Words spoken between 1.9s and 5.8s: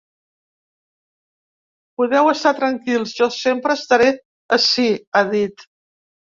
Podeu estar tranquils, jo sempre estaré ací, ha dit.